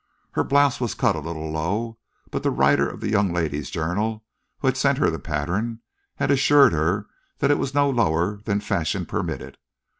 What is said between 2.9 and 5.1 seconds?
the young ladies' journal, who had sent